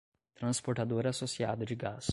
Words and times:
Transportadora 0.33 1.11
Associada 1.11 1.63
de 1.63 1.75
Gás 1.75 2.07